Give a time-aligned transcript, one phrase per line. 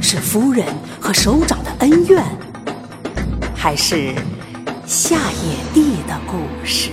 [0.00, 0.64] 是夫人
[1.00, 2.24] 和首长的恩怨，
[3.54, 4.14] 还是
[4.86, 6.90] 下野地的故事？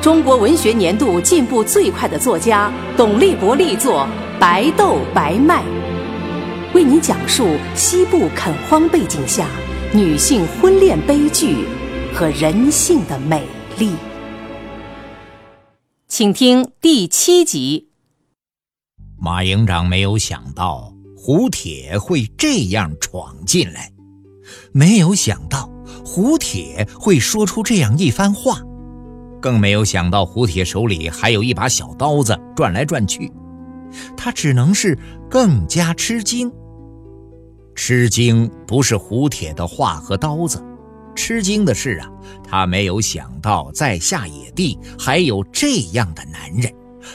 [0.00, 4.06] 中国文学年度进步最快的作家董立博力作
[4.38, 5.62] 《白豆白麦》，
[6.72, 9.46] 为您讲述西部垦荒背景下
[9.92, 11.64] 女性婚恋悲剧
[12.14, 13.42] 和人性的美
[13.76, 13.92] 丽。
[16.06, 17.87] 请听第七集。
[19.20, 23.90] 马营长没有想到胡铁会这样闯进来，
[24.72, 25.68] 没有想到
[26.04, 28.60] 胡铁会说出这样一番话。
[29.40, 33.30] 更没有想到胡铁手里还有一把小刀子转来转去，
[34.16, 34.96] 他只能是
[35.28, 36.50] 更加吃惊。
[37.74, 40.62] 吃惊不是胡铁的话和刀子，
[41.14, 42.08] 吃惊的是啊，
[42.44, 46.72] 他没有想到在下野地还有这样的男人，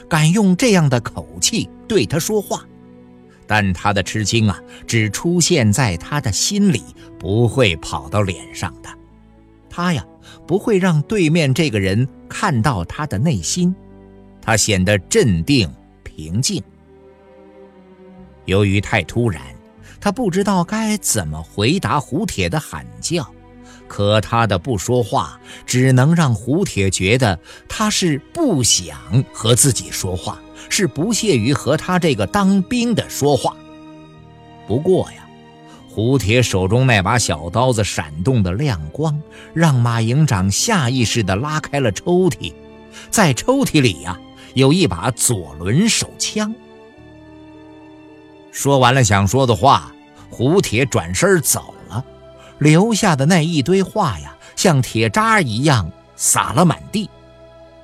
[0.09, 2.65] 敢用这样的口气对他说话。
[3.45, 6.81] 但他的吃惊啊，只出现在他的心里，
[7.19, 8.89] 不会跑到脸上的。
[9.69, 10.05] 他呀。
[10.47, 13.73] 不会让对面这个人看到他的内心，
[14.41, 15.71] 他显得镇定
[16.03, 16.61] 平静。
[18.45, 19.41] 由于太突然，
[20.01, 23.29] 他不知道该怎么回答胡铁的喊叫，
[23.93, 27.37] 可他的不说话只能让胡铁觉得
[27.69, 28.97] 他是不想
[29.31, 33.55] 和自己说话，是不屑于和他这个当兵的说话。
[34.67, 35.17] 不过呀。
[35.91, 39.21] 胡铁手中那把小刀子闪动的亮光，
[39.53, 42.51] 让马营长下意识地拉开了抽屉，
[43.11, 44.19] 在抽屉里呀，
[44.55, 46.51] 有一把左轮手枪。
[48.51, 49.93] 说完了想说的话，
[50.31, 51.75] 胡铁转身走，
[52.63, 57.09] 留下的那一堆话呀，像铁渣一样撒了满地。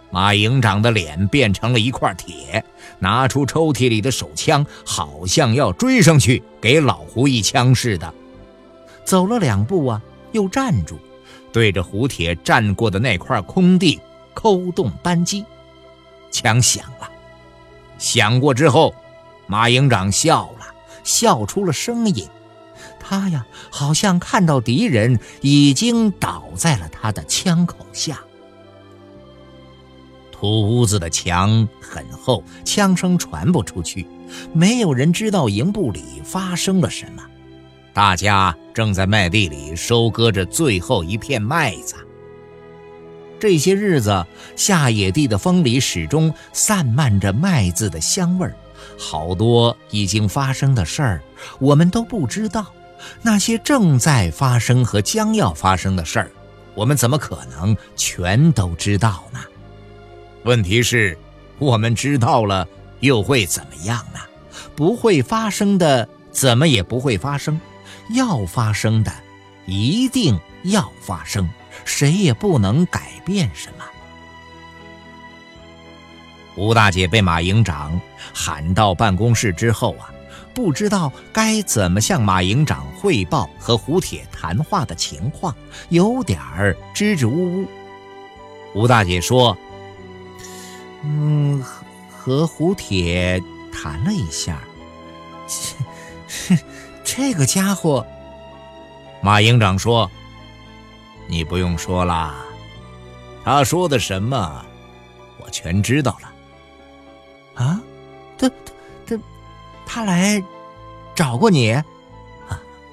[0.10, 2.64] 马营长的脸变成了一块铁，
[2.98, 8.12] 拿出抽屉里的手枪，好像要追上去给老胡一枪似的。
[9.04, 10.02] 走了两步啊，
[10.32, 10.98] 又站住，
[11.52, 14.00] 对着胡铁站过的那块空地
[14.34, 15.44] 扣动扳机。
[16.32, 17.10] 枪响了，
[17.98, 18.96] 响过之后，
[19.46, 20.74] 马营长笑了，
[21.04, 22.26] 笑出了声音。
[23.10, 28.20] 他呀，好像看到敌人已经倒在了他的枪口下。
[30.32, 34.06] 土屋子的墙很厚，枪声传不出去，
[34.54, 37.24] 没有人知道营部里发生了什么。
[37.94, 41.96] 大家正在麦地里收割着最后一片麦子。
[43.40, 44.24] 这些日子，
[44.56, 48.56] 下野地的风里始终散漫着麦子的香味儿。
[49.00, 51.24] 好多已经发生的事儿，
[51.60, 52.66] 我们都不知道；
[53.22, 56.32] 那些正在发生和将要发生的事儿，
[56.74, 59.40] 我们怎么可能全都知道呢？
[60.44, 61.18] 问题是，
[61.58, 62.68] 我们知道了
[63.02, 64.20] 又会怎么样呢？
[64.76, 67.60] 不会发生的，怎么也不会发生；
[68.16, 69.12] 要发生的，
[69.66, 71.50] 一定要发生，
[71.86, 73.86] 谁也不能改变什么。
[76.56, 78.00] 吴大姐被马营长
[78.34, 80.12] 喊到办公室之后啊，
[80.60, 85.56] 不知道该怎么向马营长汇报和胡铁谈话的情况，
[85.88, 87.68] 有点儿支支吾吾。
[88.76, 89.58] 吴大姐说。
[91.02, 91.64] 嗯，
[92.10, 94.60] 和胡铁谈了一下，
[96.28, 96.58] 这
[97.06, 98.06] 这个家伙。
[99.22, 100.12] 马营长说
[101.26, 102.36] ：“你不用说了，
[103.46, 104.66] 他说的什么，
[105.42, 106.29] 我全知道了。”
[109.92, 110.44] 他来
[111.16, 111.74] 找过你？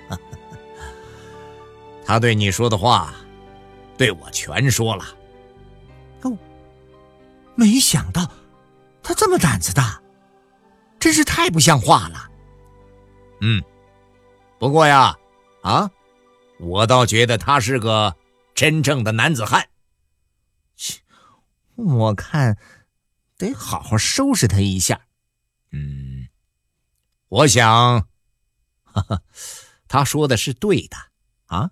[2.07, 3.15] 他对你说的话，
[3.99, 5.05] 对我全说了。
[6.23, 6.39] 哦
[7.55, 8.31] 没想到，
[9.03, 10.01] 他这么胆子大，
[10.99, 12.31] 真是太不像话了。
[13.43, 13.63] 嗯，
[14.59, 15.15] 不过呀，
[15.63, 15.91] 啊，
[16.59, 18.17] 我倒觉得他是个
[18.55, 19.69] 真正的男子汉。
[20.77, 21.01] 切，
[21.75, 22.57] 我看
[23.37, 25.01] 得好好收拾他一下。
[25.73, 26.29] 嗯，
[27.29, 28.09] 我想，
[28.85, 29.23] 哈哈，
[29.89, 30.97] 他说的是对的
[31.47, 31.71] 啊，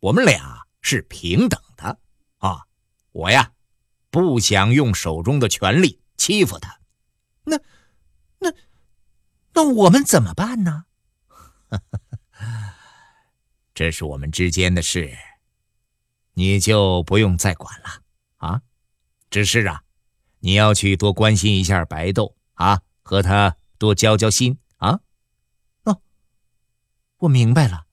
[0.00, 1.98] 我们俩是平等的
[2.38, 2.66] 啊，
[3.12, 3.52] 我呀。
[4.12, 6.80] 不想用手中的权力欺负他，
[7.44, 7.56] 那、
[8.40, 8.52] 那、
[9.52, 10.86] 那我们怎么办呢？
[13.72, 15.16] 这是我们之间的事，
[16.34, 18.02] 你就不用再管了
[18.38, 18.62] 啊。
[19.30, 19.84] 只是啊，
[20.40, 24.58] 你要去多关心一下白豆啊，和他多交交心。
[27.20, 27.86] 我明白了。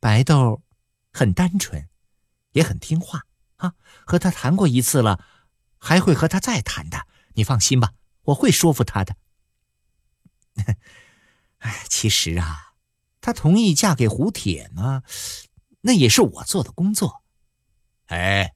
[0.00, 0.62] 白豆
[1.12, 1.88] 很单纯，
[2.52, 3.22] 也很听话
[3.56, 3.74] 啊。
[4.04, 5.24] 和他谈过一次了，
[5.78, 7.06] 还会和他再谈的。
[7.34, 7.92] 你放心吧，
[8.22, 9.16] 我会说服他的。
[11.58, 12.74] 哎，其实啊，
[13.20, 15.02] 他同意嫁给胡铁呢，
[15.82, 17.22] 那也是我做的工作。
[18.06, 18.54] 哎，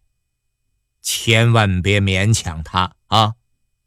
[1.00, 3.34] 千万别勉强他啊！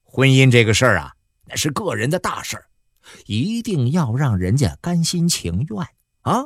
[0.03, 2.68] 婚姻这个事儿啊，那是个人的大事儿，
[3.25, 5.87] 一定要让人家甘心情愿
[6.21, 6.45] 啊！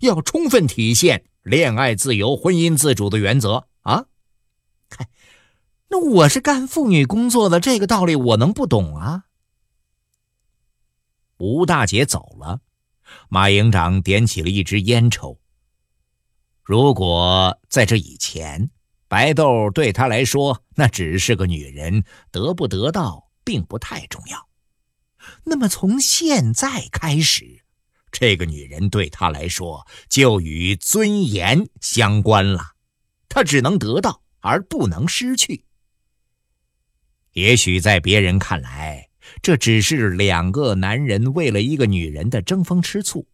[0.00, 4.06] 要充分体现恋爱自由、婚姻自主的原则啊！
[4.90, 5.08] 嗨，
[5.88, 9.24] 那我是干妇女工作的，这个道理我能不懂啊？
[11.38, 12.60] 吴大姐走了，
[13.28, 15.38] 马营长点起了一支烟抽。
[16.62, 18.70] 如果在这以前，
[19.06, 24.48] 白豆对他来说那只是个女人，得不得到并不太重要。
[25.44, 27.64] 那么从现在开始，
[28.10, 32.62] 这个女人对他来说就与尊严相关了，
[33.28, 35.64] 他只能得到而不能失去。
[37.32, 39.08] 也许在别人看来，
[39.42, 43.26] 这只是两个男人为了一个女人的争风吃醋，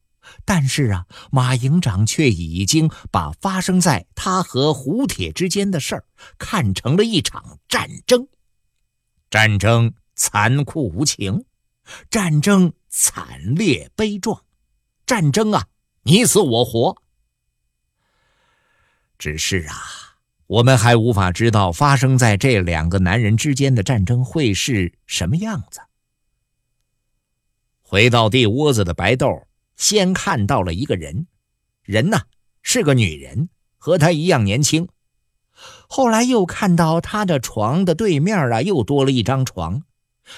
[0.45, 6.05] 但是啊，马营长却已经把发生在他和胡铁之间的事儿
[6.39, 8.27] 看成了一场战争。
[9.29, 11.45] 战争残酷无情，
[12.11, 14.43] 战争惨烈悲壮，
[15.07, 15.67] 战争啊，
[16.03, 16.97] 你死我活。
[19.19, 19.77] 只是啊，
[20.47, 25.81] 我们还无法知道发生在这两个男人之间的战争会是什么样子。
[27.83, 29.47] 回到地窝子的白豆，
[29.77, 31.27] 先看到了一个人，
[31.83, 32.21] 人呢
[32.63, 34.89] 是个女人，和他一样年轻。
[35.89, 39.83] 后来又看到他的床的对面啊，又多了一张床。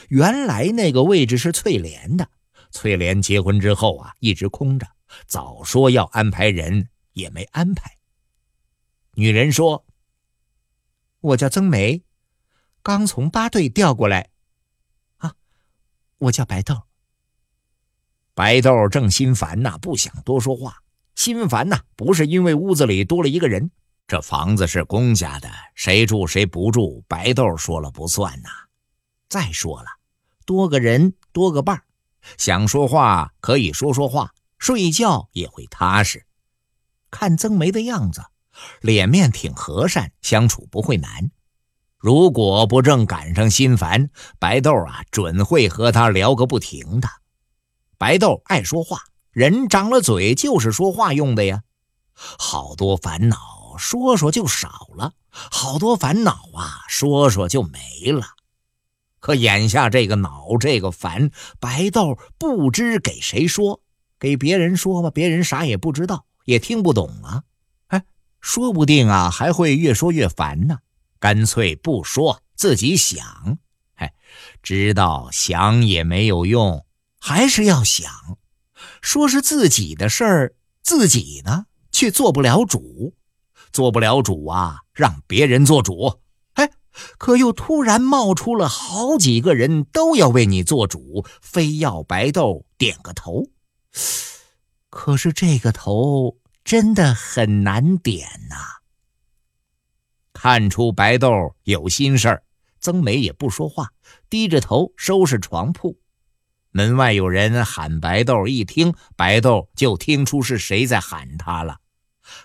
[0.09, 2.29] 原来那个位置是翠莲的，
[2.71, 4.87] 翠莲结婚之后啊，一直空着，
[5.27, 7.99] 早说要安排人，也没安排。
[9.15, 9.85] 女人说
[11.21, 12.03] ：“我叫曾梅，
[12.83, 14.31] 刚从八队调过来。
[15.19, 15.35] 啊，
[16.19, 16.83] 我叫白豆。”
[18.35, 20.83] 白豆正心烦呐，不想多说话。
[21.15, 23.71] 心烦呐，不是因为屋子里多了一个人，
[24.07, 28.49] 这房子是公家的，谁住谁不住，白豆说了不算呐。
[29.33, 29.87] 再说了，
[30.45, 31.85] 多个人多个伴儿
[32.37, 36.27] 想说话可以说说话，睡觉也会踏实。
[37.11, 38.23] 看曾梅的样子，
[38.83, 41.31] 脸面挺和善，相处不会难。
[41.97, 47.09] 如果不正赶上心烦，白豆啊，准会和他聊个不停的。
[47.97, 51.63] 白豆爱说话，人长了嘴就是说话用的呀。
[52.13, 58.27] 好多烦恼说说就少了，好多烦恼啊说说就没了。
[59.23, 61.31] 可眼下这个恼这个烦，
[61.61, 63.81] 白豆不知给谁说，
[64.19, 67.45] 给别人说吧，别人啥也不知道，也听不懂啊。
[67.87, 68.03] 哎，
[68.41, 70.81] 说不定啊还会越说越烦呢。
[71.21, 73.59] 干脆不说，自己想。
[73.95, 74.13] 哎，
[74.61, 76.85] 知道想也没有用。
[77.21, 78.11] 还是要想，
[79.03, 83.15] 说是自己的事儿，自己呢却做不了主，
[83.73, 86.19] 做不了主啊，让别人做主。
[87.19, 93.49] 可又突然冒出了好几个人都要为你做主，非要白豆点个头。
[94.91, 98.57] 可是这个头真的很难点呐。
[100.33, 102.43] 看出白豆有心事儿，
[102.81, 103.91] 曾梅也不说话，
[104.29, 105.99] 低着头收拾床铺。
[106.71, 111.82] 门外有人喊白豆，一听白豆就听出是谁在喊他了。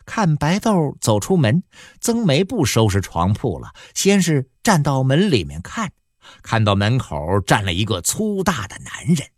[0.06, 1.63] 看白豆走出门，
[2.00, 5.91] 曾梅不收拾床铺了，先是站到门里面看，
[6.41, 9.29] 看到门口站了一个粗大的男人。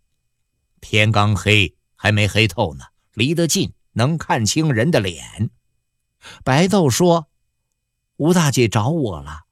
[0.80, 5.50] 天刚黑，还没黑透呢，离得近能看清人的脸。
[6.44, 7.28] 白豆说
[8.16, 9.42] ：“吴大姐找我了。”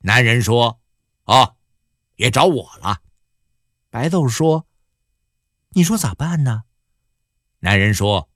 [0.00, 0.80] 男人说
[1.24, 1.56] ：“哦，
[2.16, 3.00] 也找我了。”
[3.90, 4.66] 白豆说
[5.70, 6.64] ：“你说咋办呢？”
[7.60, 8.28] 男人说：“，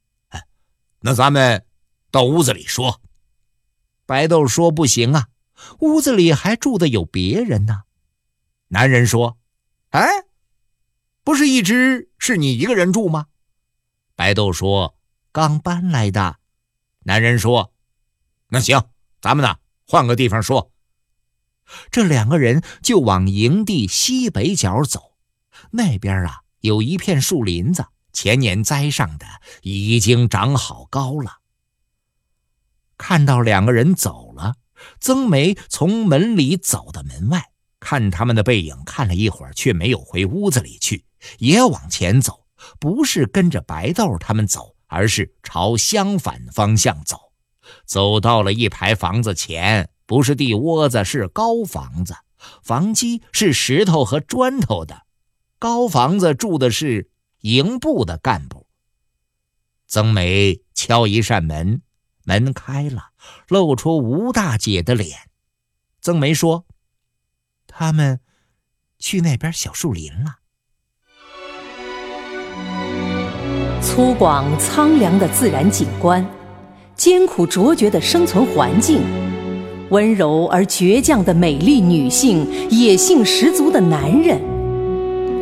[1.00, 1.64] 那咱们
[2.10, 3.00] 到屋子里说。”
[4.06, 5.28] 白豆说：“不行啊，
[5.80, 7.82] 屋子里还住的有别人呢。”
[8.68, 9.38] 男人说
[9.90, 10.06] ：“哎，
[11.22, 13.26] 不是一直是你一个人住吗？”
[14.16, 14.96] 白豆说
[15.32, 16.38] ：“刚搬来的。”
[17.04, 17.72] 男人说
[18.50, 18.82] ：“那行，
[19.20, 20.70] 咱们呢换个地方说。”
[21.92, 25.16] 这两个人就往营地西北角走。
[25.70, 29.26] 那边啊有一片树林子，前年栽上的，
[29.62, 31.39] 已经长好高了。
[33.00, 34.56] 看到两个人走了，
[35.00, 41.06] 曾梅从门里走到门外，看他们的背影，看了一会儿，却没有回屋子里去，
[41.38, 42.44] 也往前走，
[42.78, 47.18] 不是跟着白豆他们走，而是朝相反方向走。
[47.86, 52.14] 走到了一排房子前，不是地窝子，是高房子，
[52.62, 55.06] 房基是石头和砖头的。
[55.58, 58.66] 高房子住的是营部的干部。
[59.86, 61.80] 曾梅敲一扇门，
[62.38, 63.12] 门开了，
[63.48, 65.18] 露出吴大姐的脸。
[66.02, 66.66] 曾梅说
[67.66, 68.20] ：“他们
[68.98, 70.36] 去那边小树林了。”
[73.82, 76.24] 粗犷苍凉的自然景观，
[76.94, 79.02] 艰苦卓绝的生存环境，
[79.88, 84.40] 温柔而倔强的美丽女性，野性十足的男人。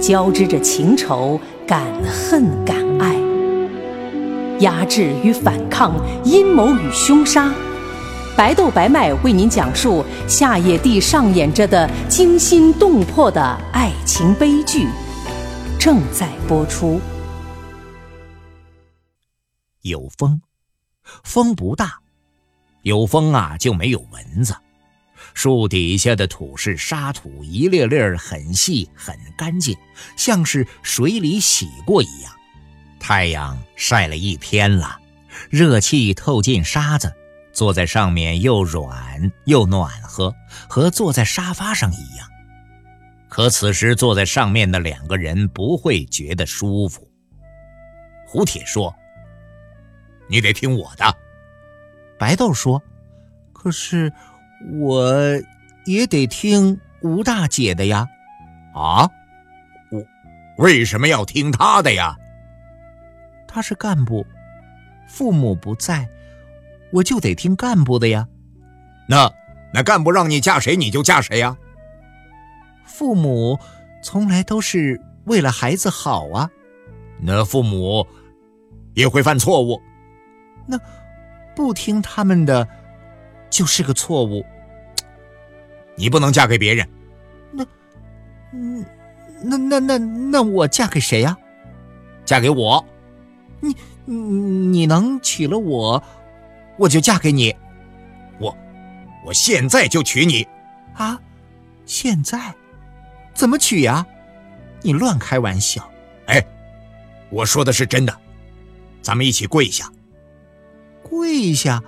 [0.00, 3.17] 交织着情仇、敢恨、敢爱，
[4.60, 7.52] 压制与反抗，阴谋与凶杀。
[8.36, 14.86] 白豆白麦为您讲述夏野地上演着的惊心动魄的爱情悲剧，
[15.78, 17.00] 正在播出。
[19.82, 20.40] 有风，
[21.24, 21.98] 风不大，
[22.82, 24.54] 有风啊就没有蚊子。
[25.34, 29.76] 树底下的土是沙土，一粒粒很细很干净，
[30.16, 32.32] 像是水里洗过一样。
[32.98, 34.98] 太阳晒了一天了，
[35.50, 37.12] 热气透进沙子，
[37.52, 40.34] 坐在上面又软又暖和，
[40.68, 42.28] 和坐在沙发上一样。
[43.28, 47.08] 可此时坐在上面的两个人不会觉得舒服。
[48.26, 48.94] 胡铁说
[50.28, 51.14] ：“你得听我的。”
[52.18, 52.82] 白豆说
[53.52, 54.12] ：“可是。”
[54.80, 55.14] 我
[55.84, 58.08] 也得听吴大姐的呀，
[58.74, 59.08] 啊，
[59.92, 60.04] 我
[60.56, 62.16] 为什么要听她的呀？
[63.58, 64.24] 她是干部，
[65.08, 66.08] 父母不在，
[66.92, 68.28] 我就得听干部的呀。
[69.08, 69.28] 那
[69.74, 71.58] 那干部让你嫁谁，你就嫁谁呀？
[72.84, 73.58] 父母
[74.00, 76.48] 从来都是为了孩子好啊。
[77.20, 78.06] 那父母
[78.94, 79.82] 也会犯错误，
[80.64, 80.78] 那
[81.56, 82.68] 不听他们的。
[83.50, 84.46] 就是个错误，
[85.96, 86.88] 你不能嫁给别人。
[87.50, 87.66] 那，
[88.52, 88.86] 嗯，
[89.42, 91.36] 那那那那我嫁给谁呀？
[92.24, 92.84] 嫁给我。
[93.60, 96.02] 你你能娶了我，
[96.78, 97.54] 我就嫁给你。
[98.38, 98.56] 我
[99.26, 100.46] 我现在就娶你。
[100.94, 101.20] 啊？
[101.86, 102.54] 现在？
[103.34, 104.06] 怎么娶呀？
[104.82, 105.90] 你乱开玩笑。
[106.26, 106.44] 哎，
[107.30, 108.16] 我说的是真的。
[109.00, 109.90] 咱们一起跪下。
[111.02, 111.82] 跪下。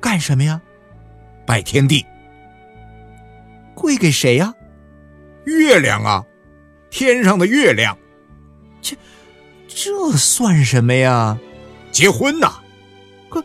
[0.00, 0.60] 干什么呀？
[1.46, 2.04] 拜天地。
[3.74, 4.54] 跪给谁呀？
[5.44, 6.24] 月亮啊，
[6.90, 7.96] 天上的月亮。
[8.82, 8.96] 切
[9.80, 11.38] 这算什么呀？
[11.92, 12.60] 结婚呐。
[13.28, 13.40] 可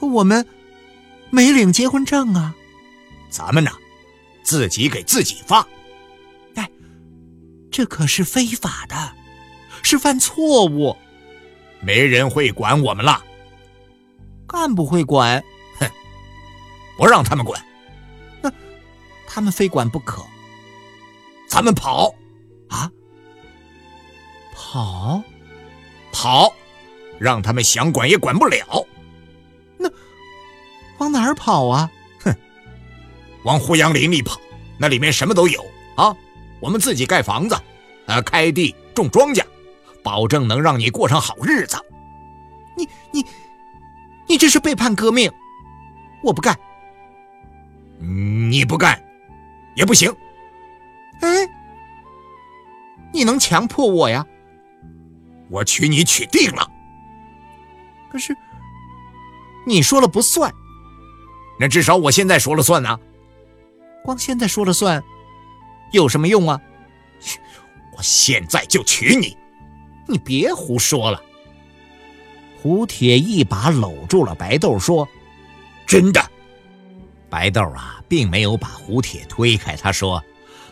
[0.00, 0.46] 可我们
[1.28, 2.54] 没领结婚证啊。
[3.28, 3.70] 咱们呢，
[4.42, 5.60] 自己给自己发。
[6.54, 6.70] 哎，
[7.70, 9.12] 这可是非法的，
[9.82, 10.96] 是犯错误。
[11.82, 13.22] 没人会管我们了。
[14.46, 15.44] 干部会管，
[15.78, 15.86] 哼，
[16.96, 17.62] 不让他们管，
[18.40, 18.50] 那
[19.26, 20.24] 他们非管不可。
[21.46, 22.14] 咱们跑，
[22.70, 22.90] 啊，
[24.56, 25.22] 跑，
[26.10, 26.52] 跑，
[27.18, 28.86] 让他们想管也管不了。
[29.76, 29.88] 那
[30.98, 31.90] 往哪儿跑啊？
[32.20, 32.34] 哼，
[33.44, 34.40] 往胡杨林里跑，
[34.78, 36.16] 那里面什么都有啊。
[36.58, 37.54] 我们自己盖房子，
[38.06, 39.44] 呃，开地种庄稼，
[40.02, 41.76] 保证能让你过上好日子。
[42.76, 43.24] 你你。
[44.28, 45.30] 你这是背叛革命，
[46.20, 46.58] 我不干。
[48.00, 49.00] 你不干，
[49.76, 50.12] 也不行。
[51.20, 51.48] 哎，
[53.12, 54.26] 你能强迫我呀？
[55.48, 56.70] 我娶你娶定了。
[58.10, 58.36] 可是
[59.66, 60.52] 你说了不算，
[61.58, 62.98] 那至少我现在说了算呢。
[64.04, 65.02] 光现在说了算，
[65.92, 66.60] 有什么用啊？
[67.96, 69.36] 我现在就娶你，
[70.06, 71.22] 你别胡说了。
[72.62, 75.08] 胡铁一把搂住了白豆，说
[75.86, 76.20] ：“真的。”
[77.30, 79.76] 白豆啊，并没有把胡铁推开。
[79.76, 80.22] 他说：“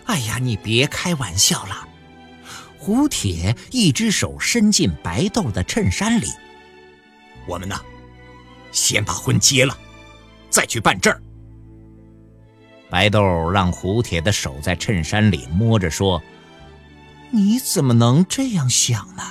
[0.07, 1.89] 哎呀，你别开玩笑了。”
[2.85, 6.27] 胡铁一只手伸进白豆的衬衫里
[7.49, 7.81] ：“我们呢，
[8.73, 9.75] 先把婚结了，
[10.51, 11.19] 再去办证。”
[12.91, 16.23] 白豆让胡铁的手在衬衫里摸着，说
[17.33, 19.23] ：“你怎么能这样想呢？”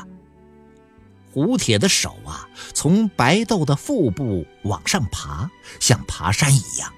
[1.31, 5.47] 胡铁的手啊，从白豆的腹部往上爬，
[5.79, 6.91] 像爬山一样。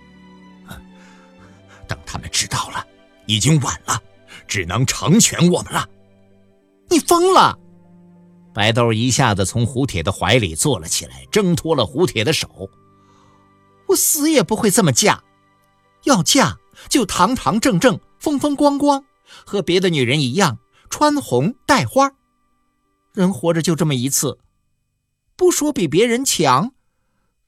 [1.86, 2.88] 等他们知道了，
[3.26, 4.02] 已经晚了，
[4.48, 5.90] 只能成全我们了。
[6.96, 7.60] 你疯了！
[8.54, 12.70] 白豆一下子从胡铁的怀里坐了起来，挣脱了胡铁的手。
[13.90, 15.22] 我死也不会这么嫁，
[16.06, 19.04] 要嫁就堂堂正正、风风光光，
[19.46, 20.58] 和别的女人一样，
[20.90, 22.14] 穿红戴花。
[23.12, 24.40] 人活着就这么一次，
[25.36, 26.72] 不说比别人强，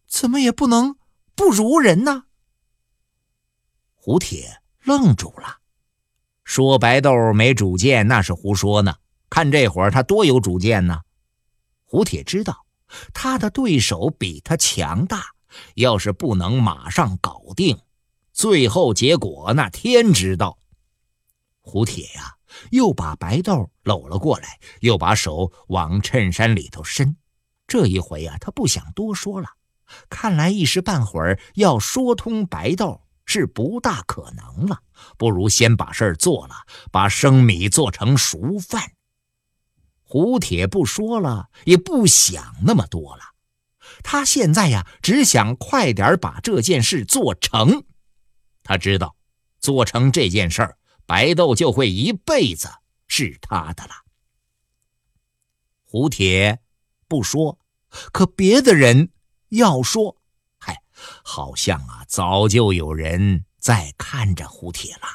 [0.09, 0.97] 怎么也不能
[1.35, 2.25] 不如人呢？
[3.95, 5.59] 胡铁愣住了，
[6.43, 8.95] 说：“白豆没主见，那是胡说呢。
[9.29, 11.01] 看这会儿他多有主见呢。”
[11.85, 12.65] 胡铁知道
[13.13, 15.23] 他的对手比他强大，
[15.75, 17.79] 要是不能马上搞定，
[18.33, 20.57] 最后结果那天知道。
[21.61, 22.35] 胡铁呀，
[22.71, 27.15] 又把白豆搂了过来，又把手往衬衫里头伸。
[27.67, 29.49] 这一回啊，他不想多说了，
[30.09, 33.01] 看来一时半会儿要说通白豆。
[33.29, 34.79] 是不大可能了，
[35.17, 36.55] 不如先把事儿做了，
[36.93, 38.93] 把生米做成熟饭。
[40.09, 43.23] 胡铁不说了，也不想那么多了。
[44.03, 47.83] 他现在呀，只想快点把这件事做成。
[48.63, 49.17] 他知道，
[49.59, 52.69] 做成这件事儿，白豆就会一辈子
[53.07, 53.91] 是他的了。
[55.83, 56.61] 胡铁
[57.09, 57.59] 不说，
[58.13, 59.11] 可别的人
[59.49, 60.15] 要说。
[60.57, 60.81] 嗨
[61.21, 65.07] 好像啊，早就有人在看着胡铁了，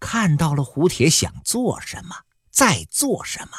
[0.00, 2.16] 看到了胡铁想做什么，
[2.50, 3.58] 在做什么。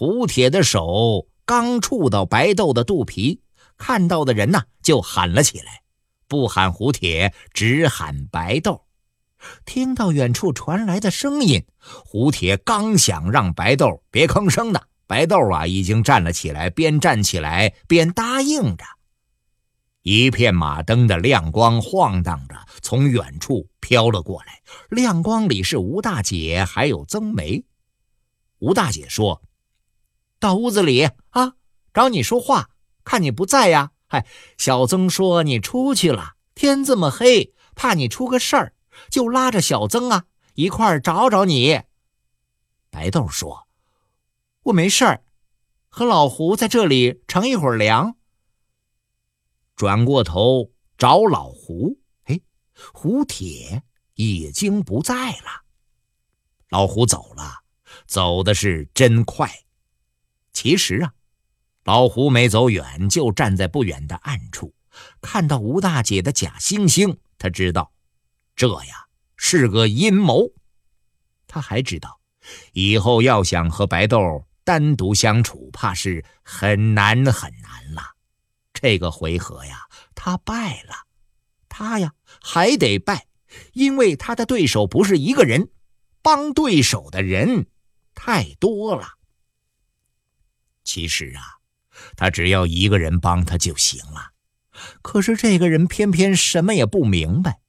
[0.00, 3.40] 胡铁的手刚触到白豆的肚皮，
[3.76, 5.82] 看到的人呢就喊了起来，
[6.28, 8.84] 不喊胡铁，只喊白豆。
[9.64, 18.84] 听到远处传来的声音，胡铁刚想让白豆别吭声呢，白豆啊已经站了起来，边站起来边答应着。
[20.02, 24.60] 一片马灯的亮光晃荡着，从远处飘了过来。
[24.90, 27.64] 亮光里是吴大姐，还有曾梅。
[28.60, 29.42] 吴大姐说
[30.38, 31.54] ：“到屋子里啊，
[31.92, 32.70] 找你说话。
[33.04, 34.26] 看你不在呀，嗨，
[34.58, 36.34] 小曾说你出去了。
[36.54, 38.74] 天这么黑，怕你出个事儿，
[39.10, 40.24] 就拉着小曾啊
[40.54, 41.82] 一块儿找找你。”
[42.90, 43.66] 白豆说
[44.64, 45.22] ：“我没事儿，
[45.88, 48.16] 和老胡在这里乘一会儿凉。”
[49.74, 52.40] 转过头找老胡，哎，
[52.92, 53.82] 胡铁
[54.14, 55.64] 已经不在了。
[56.68, 57.62] 老胡走了，
[58.06, 59.50] 走的是真快。
[60.60, 61.12] 其实啊，
[61.84, 64.74] 老胡没走远，就站在不远的暗处，
[65.20, 67.92] 看到吴大姐的假惺惺，他知道，
[68.56, 70.50] 这呀是个阴谋。
[71.46, 72.18] 他还知道，
[72.72, 74.18] 以后要想和白豆
[74.64, 78.02] 单独相处，怕是很难很难了。
[78.74, 81.06] 这个回合呀，他败了，
[81.68, 83.28] 他呀还得败，
[83.74, 85.70] 因为他的对手不是一个人，
[86.20, 87.68] 帮对手的人
[88.12, 89.17] 太多了。
[90.88, 91.60] 其实啊，
[92.16, 94.32] 他只要一个人帮他就行了，
[95.02, 97.60] 可是这个人偏偏什么也不明白。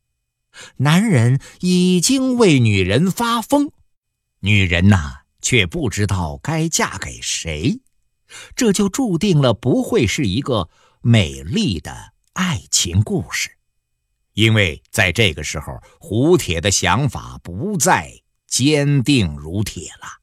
[0.77, 3.73] 男人已经为女人发疯，
[4.39, 7.81] 女人呐却不知道该嫁给谁，
[8.55, 10.69] 这就注定了不会是一个。
[11.01, 13.51] 美丽的爱情故事，
[14.33, 20.19] 因为在这个时候，胡铁的想法不再坚定如铁了。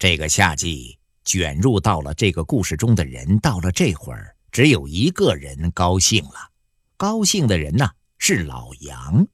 [0.00, 0.95] 这个夏季
[1.26, 6.52] 卷入到了这个故事中的人，到了这会儿，只有一个人高兴了。
[6.96, 9.26] 高兴的人呢是老杨。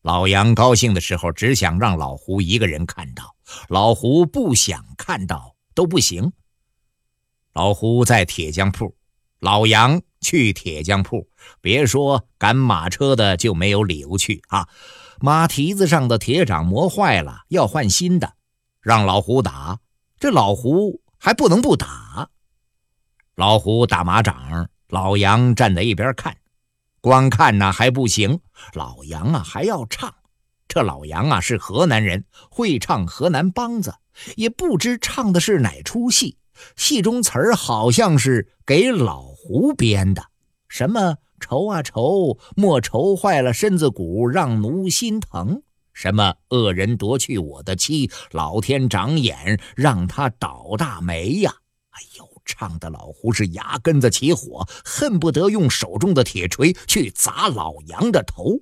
[0.00, 3.36] 老杨高兴的时候，只想让老胡一个人看到，
[3.68, 6.32] 老胡不想看到都不行。
[7.52, 8.96] 老胡在铁匠铺。
[9.38, 11.28] 老杨去铁匠铺，
[11.60, 14.68] 别说赶马车的就没有理由去啊！
[15.20, 18.34] 马蹄子上的铁掌磨坏了，要换新的，
[18.80, 19.80] 让老胡打，
[20.22, 22.30] 这老胡还不能不打。
[23.34, 26.36] 老胡打马掌，老杨站在一边看，
[27.00, 28.38] 光看呢还不行，
[28.74, 30.14] 老杨啊还要唱。
[30.68, 33.96] 这老杨啊是河南人，会唱河南梆子，
[34.36, 36.38] 也不知唱的是哪出戏。
[36.76, 40.22] 戏中词儿好像是给老胡编的，
[40.68, 51.54] 什么愁啊愁，莫愁坏了身子骨，让奴心疼；什么恶人夺去我的妻，老天长眼，让他倒大霉呀！
[51.90, 58.60] 哎呦，唱的老胡是牙根子起火，恨不得用手中的铁锤去砸老杨的头。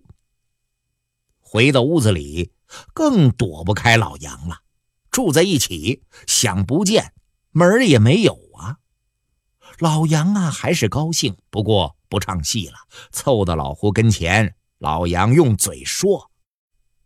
[1.38, 2.52] 回到屋子里，
[2.92, 4.58] 更躲不开老杨了，
[5.10, 7.12] 住在一起，想不见。
[7.52, 8.78] 门也没有啊！
[9.80, 12.74] 老杨啊，还是高兴，不过不唱戏了，
[13.10, 14.54] 凑到老胡跟前。
[14.78, 16.29] 老杨用嘴说：“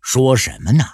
[0.05, 0.85] 说什么呢？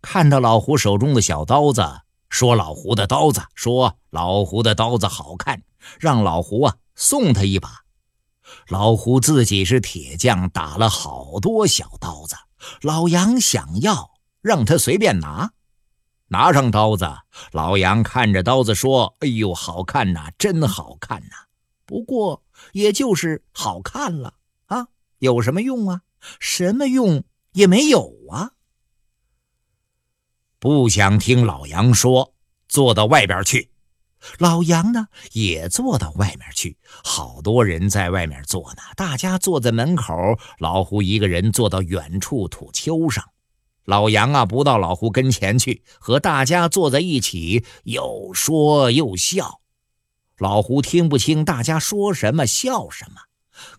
[0.00, 1.84] 看到老胡手中的小刀子，
[2.28, 5.64] 说老胡的刀子，说老胡的刀子好看，
[5.98, 7.82] 让老胡啊送他一把。
[8.68, 12.36] 老胡自己是铁匠，打了好多小刀子，
[12.82, 15.50] 老杨想要让他随便拿。
[16.28, 17.10] 拿上刀子，
[17.50, 21.34] 老杨看着刀子说：“哎呦，好看呐，真好看呐！
[21.84, 24.34] 不过也就是好看了
[24.66, 24.86] 啊，
[25.18, 26.02] 有什么用啊？
[26.38, 28.52] 什么用也没有啊！”
[30.60, 32.34] 不想听老杨说，
[32.68, 33.70] 坐到外边去。
[34.38, 36.78] 老杨呢，也坐到外面去。
[37.04, 40.14] 好多人在外面坐呢，大家坐在门口，
[40.58, 43.22] 老胡一个人坐到远处土丘上。
[43.84, 49.60] 老杨啊，不到老胡跟前去，和大家坐在一起，又说又笑。
[50.38, 53.20] 老胡听不清大家说什么，笑什么。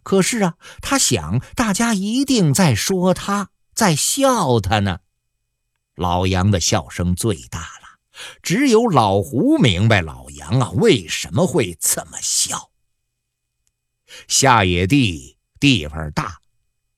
[0.03, 4.99] 可是啊，他想，大家一定在说他，在笑他呢。
[5.95, 7.99] 老杨的笑声最大了，
[8.41, 12.71] 只有老胡明白老杨啊为什么会这么笑。
[14.27, 16.39] 下野地地方大，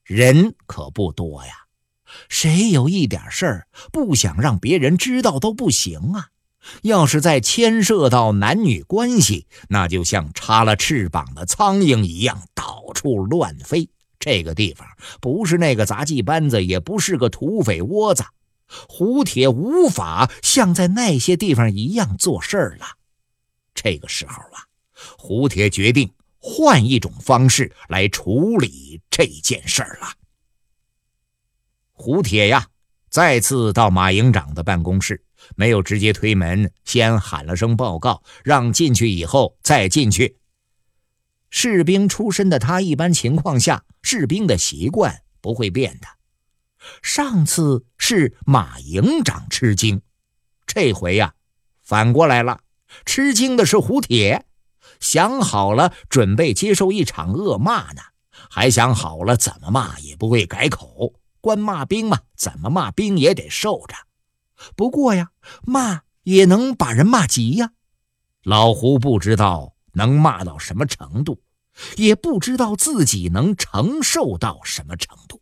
[0.04, 1.54] 人可不多呀。
[2.30, 6.30] 谁有一点事儿不想让别人知道都不行啊！
[6.82, 13.90] 要是再牵涉到男女关系，那就像插了翅膀的苍蝇一样到处乱飞。
[14.28, 14.86] 这个地方
[15.22, 18.26] 不是那个杂技班子，也不是个土匪窝子，
[18.90, 22.86] 胡铁无法像在那些地方一样做事儿了。
[23.74, 24.68] 这个时候啊，
[25.18, 30.10] 胡铁决定换一种方式来处理这件事儿了。
[31.94, 32.68] 胡铁呀，
[33.10, 35.24] 再次到马营长的办公室，
[35.56, 40.36] 没有直接推门，先喊了声报告，让进去以后再进去。
[41.50, 46.08] 士兵出身的他，一般情况下，士兵的习惯不会变的。
[47.02, 50.02] 上次是马营长吃惊，
[50.66, 51.34] 这回呀，
[51.84, 52.62] 反过来了，
[53.06, 54.46] 吃惊的是胡铁，
[55.00, 58.02] 想好了准备接受一场恶骂呢，
[58.50, 61.14] 还想好了怎么骂也不会改口。
[61.40, 63.96] 官骂兵嘛，怎么骂兵也得受着。
[64.76, 65.32] 不过呀，
[65.64, 67.72] 骂也能把人骂急呀。
[68.44, 71.42] 老胡不知道能骂到什么程度，
[71.98, 75.42] 也不知道自己能承受到什么程度。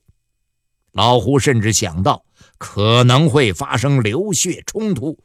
[0.91, 2.25] 老胡甚至想到
[2.57, 5.19] 可能会发生流血冲突，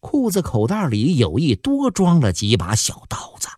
[0.00, 3.48] 裤子口袋里有意多装了几把小刀子。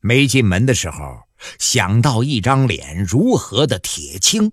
[0.00, 1.20] 没进门的时候，
[1.58, 4.52] 想到一张脸如何的铁青。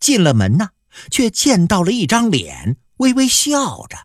[0.00, 0.70] 进了门呢，
[1.10, 3.96] 却见到了一张脸，微微笑着，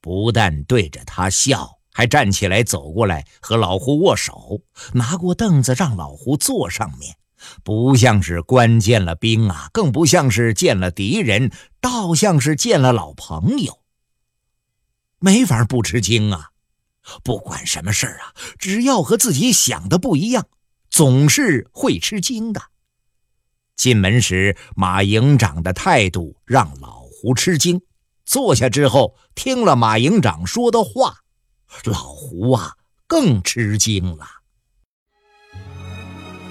[0.00, 4.60] 不但对着他笑，还站起来走过来和老胡握手，
[4.92, 7.16] 拿过凳子让老胡坐上面，
[7.64, 13.80] 不像是关见了兵啊，更不像是见了敌人，倒像是见了老朋友。
[15.20, 16.50] 没法不吃惊啊！
[17.24, 20.46] 不管什么事儿啊，只要和自己想的不一样，
[20.90, 22.60] 总是会吃惊的。
[23.74, 27.80] 进门时，马营长的态度让老胡吃惊。
[28.26, 31.20] 坐下之后，听了马营长说的话，
[31.84, 32.72] 老胡啊
[33.06, 34.24] 更吃惊了。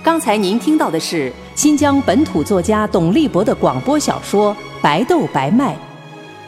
[0.04, 5.74] 刚才您听到的是新疆本土作家董立博的广播小说《白豆白麦》，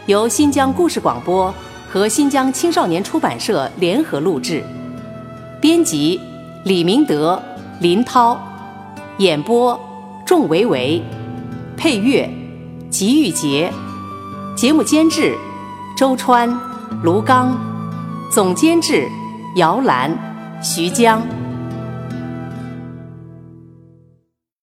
[0.05, 1.53] 由新疆故事广播
[1.89, 4.63] 和新疆青少年出版社联合录制，
[5.59, 6.19] 编辑
[6.65, 7.41] 李明德、
[7.79, 8.39] 林涛，
[9.17, 9.79] 演播。
[10.25, 11.01] 仲维维，
[11.77, 12.29] 配乐，
[12.89, 13.71] 吉玉杰，
[14.57, 15.37] 节目监制，
[15.97, 16.49] 周川，
[17.01, 17.57] 卢刚，
[18.29, 19.07] 总监制，
[19.55, 20.11] 姚兰，
[20.61, 21.21] 徐江。